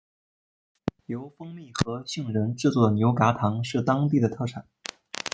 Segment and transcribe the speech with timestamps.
[1.05, 4.65] 由蜂蜜和杏仁制作的牛轧糖是当地的特产。